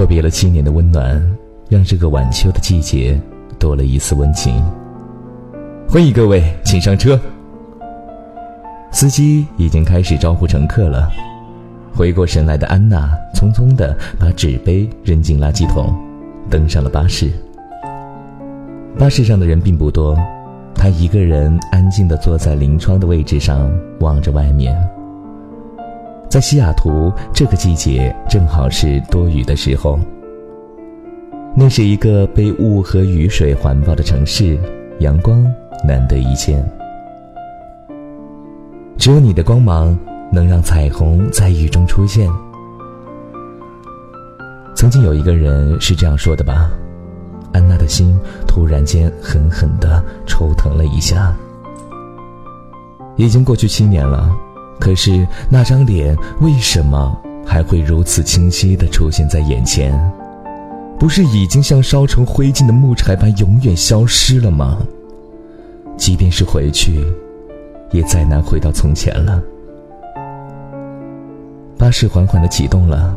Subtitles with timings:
[0.00, 1.20] 阔别了七年的温暖，
[1.68, 3.20] 让这个晚秋的季节
[3.58, 4.64] 多了一丝温情。
[5.86, 7.20] 欢迎各位，请上车。
[8.90, 11.10] 司机已经开始招呼乘客了。
[11.94, 15.94] 回过神来的安娜匆匆的把纸杯扔进垃圾桶，
[16.48, 17.30] 登上了巴士。
[18.98, 20.18] 巴士上的人并不多，
[20.74, 24.74] 她一个人安静的坐在临窗的位置上，望着外面。
[26.30, 30.00] 在西雅图，这个季节正好是多雨的时候。
[31.54, 34.58] 那是一个被雾和雨水环抱的城市，
[35.00, 35.44] 阳光
[35.84, 36.64] 难得一见。
[38.96, 39.94] 只有你的光芒。
[40.32, 42.30] 能让彩虹在雨中出现。
[44.76, 46.70] 曾经有一个人是这样说的吧？
[47.52, 48.16] 安娜的心
[48.46, 51.34] 突然间狠狠的抽疼了一下。
[53.16, 54.30] 已经过去七年了，
[54.80, 57.16] 可是那张脸为什么
[57.46, 59.92] 还会如此清晰的出现在眼前？
[60.98, 64.78] 不是已经像烧成灰烬的木柴般永远消失了吗？
[65.96, 67.04] 即便是回去，
[67.90, 69.42] 也再难回到从前了。
[71.78, 73.16] 巴士缓缓地启动了，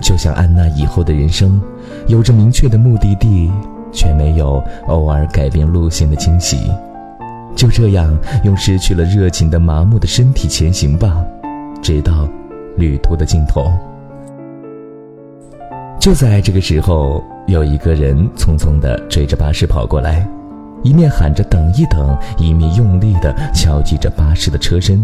[0.00, 1.60] 就像安娜以后的人生，
[2.06, 3.50] 有着明确的目的地，
[3.92, 6.58] 却没有偶尔改变路线的惊喜。
[7.64, 11.24] 就这样，用失去了热情的麻木的身体前行吧，
[11.80, 12.28] 直到
[12.76, 13.72] 旅途的尽头。
[15.98, 20.28] 就在这个时候，有一个人匆匆地追着巴士跑过来，
[20.82, 25.02] 一面喊着“等一等”，一面用力地敲击着巴士的车身。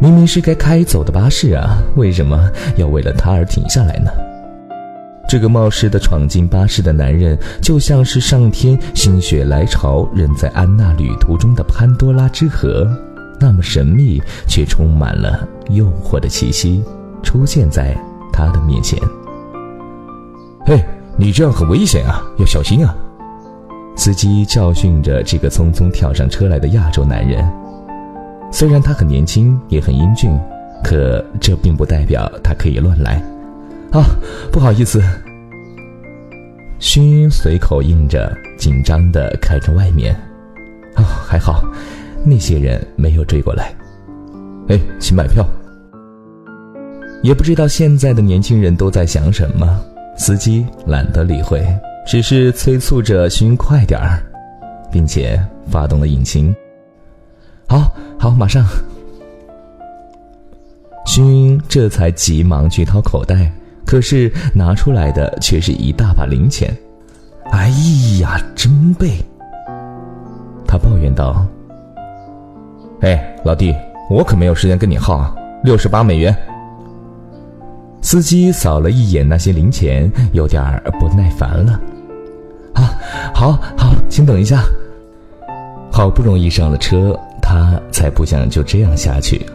[0.00, 4.10] 明明是该开走的巴士啊，为什么要为了他而停下来呢？
[5.28, 12.88] 这个冒失的闯进巴士的男人，就像是上天心血来潮扔在安娜旅途中的潘多拉之盒，
[13.40, 16.82] 那么神秘却充满了诱惑的气息，
[17.22, 17.96] 出现在
[18.32, 18.98] 他的面前。
[20.64, 20.84] 嘿，
[21.16, 22.94] 你这样很危险啊，要小心啊！
[23.96, 27.44] 司机教训着这个匆匆跳上车来的亚洲男人。
[28.52, 30.30] 虽然他很年轻，也很英俊，
[30.84, 33.22] 可这并不代表他可以乱来。
[33.92, 34.04] 啊，
[34.52, 35.02] 不好意思。
[36.78, 40.14] 勋随口应着，紧张的看着外面。
[40.96, 41.62] 哦，还好，
[42.24, 43.74] 那些人没有追过来。
[44.68, 45.46] 哎，请买票。
[47.22, 49.80] 也不知道现在的年轻人都在想什么，
[50.16, 51.66] 司机懒得理会，
[52.06, 54.22] 只是催促着熏快点儿，
[54.92, 56.54] 并且发动了引擎。
[57.68, 57.92] 好。
[58.18, 58.66] 好，马上。
[61.04, 63.52] 熏这才急忙去掏口袋，
[63.86, 66.76] 可是拿出来的却是一大把零钱。
[67.52, 67.70] 哎
[68.20, 69.24] 呀，真背！
[70.66, 71.46] 他抱怨道
[73.00, 73.72] ：“哎，老弟，
[74.10, 76.36] 我可没有时间跟你耗啊，六十八美元。”
[78.02, 81.80] 司机扫了一眼那些零钱，有点不耐烦了。
[82.74, 82.98] 啊，
[83.32, 84.62] 好好，请等一下。
[85.92, 87.18] 好不容易上了车。
[87.48, 89.46] 他才不想就这样下去。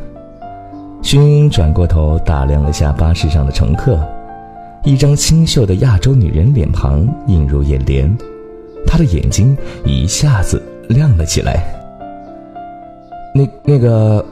[1.02, 4.00] 勋转过头打量了下巴士上的乘客，
[4.84, 8.12] 一张清秀的亚洲女人脸庞映入眼帘，
[8.88, 9.56] 他的眼睛
[9.86, 11.64] 一下子亮了起来。
[13.34, 14.26] 那那个，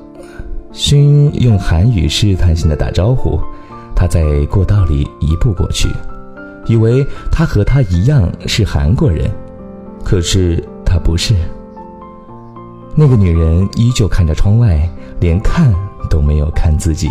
[0.72, 3.40] 勋用韩语试探性的打招呼，
[3.96, 5.88] 他在过道里一步过去，
[6.66, 9.30] 以为他和他一样是韩国人，
[10.04, 11.36] 可是他不是。
[12.96, 14.90] 那个女人依旧看着窗外，
[15.20, 15.72] 连看
[16.10, 17.08] 都没有看自己。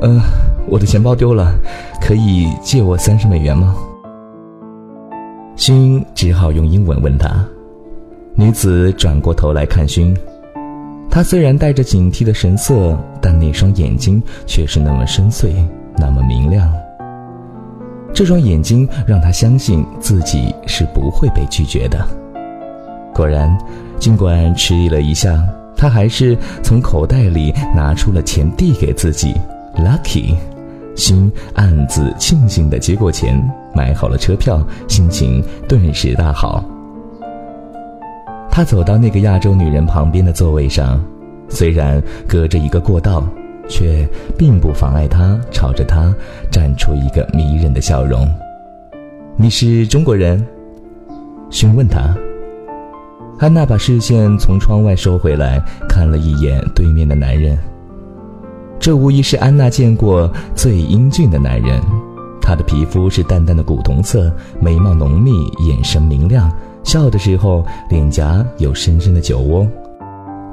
[0.00, 0.20] 呃，
[0.68, 1.52] 我的钱包丢了，
[2.00, 3.74] 可以借我三十美元吗？
[5.56, 7.44] 勋只好用英文问他。
[8.34, 10.16] 女子转过头来看勋，
[11.10, 15.66] 她虽然带着警惕的神色，但那双眼睛却是那么深邃，
[15.96, 16.72] 那么明亮。
[18.14, 22.06] 这双眼睛让他相信自己是不会被拒绝的。
[23.14, 23.56] 果然。
[23.98, 25.44] 尽管迟疑了一下，
[25.76, 29.34] 他还是从口袋里拿出了钱递给自己。
[29.78, 30.34] Lucky，
[30.96, 33.40] 心暗自庆幸地接过钱，
[33.74, 36.64] 买好了车票，心情顿时大好。
[38.50, 41.00] 他走到那个亚洲女人旁边的座位上，
[41.48, 43.24] 虽然隔着一个过道，
[43.68, 44.04] 却
[44.36, 46.12] 并不妨碍他朝着她
[46.50, 48.28] 绽出一个迷人的笑容。
[49.36, 50.44] 你是中国人？
[51.50, 52.16] 询问他。
[53.38, 57.56] 安娜把视线从窗外收回来，看了一眼对面的男人。
[58.80, 61.80] 这无疑是安娜见过最英俊的男人。
[62.40, 65.32] 他的皮肤是淡淡的古铜色，眉毛浓密，
[65.66, 66.50] 眼神明亮，
[66.82, 69.66] 笑的时候脸颊有深深的酒窝。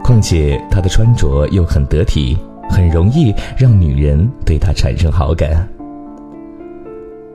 [0.03, 2.37] 况且他的穿着又很得体，
[2.69, 5.67] 很容易让女人对他产生好感。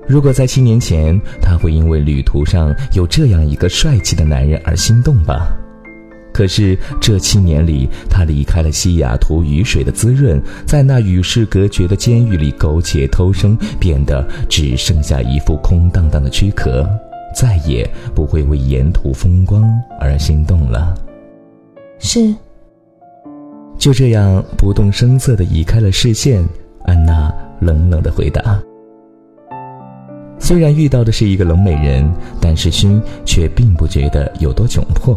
[0.06, 5.46] 如果在七年前，他会因为旅途上有这样一个帅气的男人而心动吧？
[6.40, 16.88] 可是这七年里，他离开了西雅图雨水的滋润，在那与世隔绝的监狱里苟且偷生，变得只剩下一副空荡荡的躯壳，
[17.36, 19.70] 再也不会为沿途风光
[20.00, 20.94] 而心动了。
[21.98, 22.34] 是。
[23.76, 26.42] 就这样不动声色地移开了视线，
[26.86, 28.58] 安娜冷冷地回答。
[30.38, 32.10] 虽然遇到的是一个冷美人，
[32.40, 35.14] 但是勋却并不觉得有多窘迫。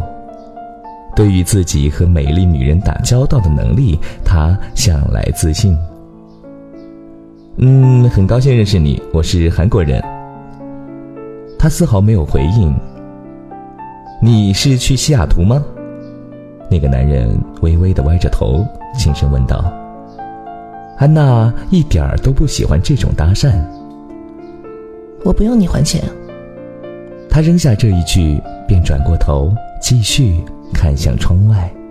[1.14, 5.76] 对于自己和美丽女人打交道的能力，他向来自信。
[7.56, 10.02] 嗯，很高兴认识你，我是韩国人。
[11.58, 12.74] 他丝毫没有回应。
[14.20, 15.62] 你是去西雅图吗？
[16.70, 18.66] 那个男人微微的歪着头，
[18.98, 19.72] 轻声问道。
[20.98, 23.52] 安娜一点儿都不喜欢这种搭讪。
[25.24, 26.02] 我不用你还钱。
[27.30, 30.36] 他扔下这一句，便转过头，继续
[30.72, 31.83] 看向窗外。